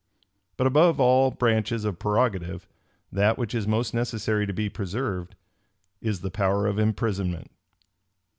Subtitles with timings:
[0.57, 2.67] But above all branches of prerogative,
[3.11, 5.35] that which is most necessary to be preserved,
[6.01, 7.51] is the power of imprisonment.